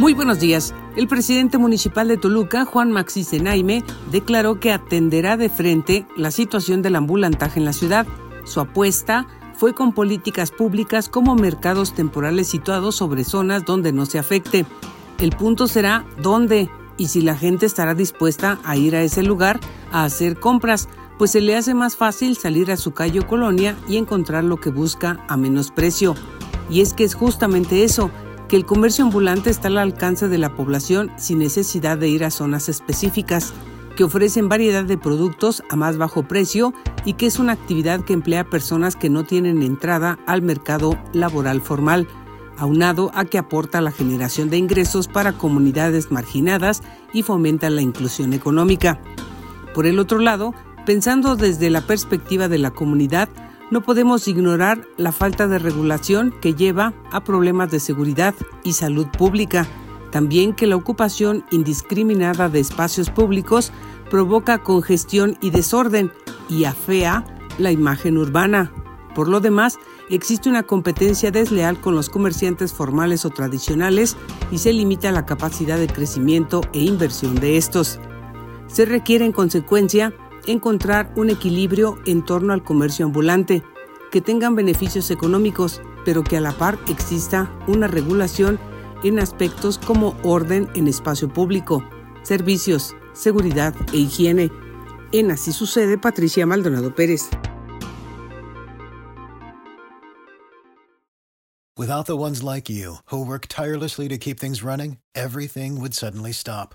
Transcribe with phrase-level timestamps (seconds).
[0.00, 0.74] Muy buenos días.
[0.96, 6.80] El presidente municipal de Toluca, Juan Maxi Zenaime, declaró que atenderá de frente la situación
[6.80, 8.06] del ambulantaje en la ciudad.
[8.44, 14.18] Su apuesta fue con políticas públicas como mercados temporales situados sobre zonas donde no se
[14.18, 14.64] afecte.
[15.18, 19.60] El punto será dónde y si la gente estará dispuesta a ir a ese lugar
[19.92, 23.76] a hacer compras, pues se le hace más fácil salir a su calle o colonia
[23.86, 26.14] y encontrar lo que busca a menos precio.
[26.70, 28.10] Y es que es justamente eso,
[28.50, 32.32] que el comercio ambulante está al alcance de la población sin necesidad de ir a
[32.32, 33.54] zonas específicas,
[33.96, 38.12] que ofrecen variedad de productos a más bajo precio y que es una actividad que
[38.12, 42.08] emplea personas que no tienen entrada al mercado laboral formal,
[42.58, 48.32] aunado a que aporta la generación de ingresos para comunidades marginadas y fomenta la inclusión
[48.32, 49.00] económica.
[49.74, 50.54] Por el otro lado,
[50.86, 53.28] pensando desde la perspectiva de la comunidad,
[53.70, 59.06] no podemos ignorar la falta de regulación que lleva a problemas de seguridad y salud
[59.16, 59.66] pública.
[60.10, 63.72] También que la ocupación indiscriminada de espacios públicos
[64.10, 66.12] provoca congestión y desorden
[66.48, 67.24] y afea
[67.58, 68.72] la imagen urbana.
[69.14, 69.78] Por lo demás,
[70.08, 74.16] existe una competencia desleal con los comerciantes formales o tradicionales
[74.50, 78.00] y se limita la capacidad de crecimiento e inversión de estos.
[78.66, 80.12] Se requiere en consecuencia
[80.46, 83.62] encontrar un equilibrio en torno al comercio ambulante,
[84.10, 88.58] que tengan beneficios económicos, pero que a la par exista una regulación
[89.04, 91.82] en aspectos como orden en espacio público,
[92.22, 94.50] servicios, seguridad e higiene.
[95.12, 97.28] En Así sucede Patricia Maldonado Pérez.
[101.76, 106.30] Without the ones like you, who work tirelessly to keep things running, everything would suddenly
[106.30, 106.74] stop.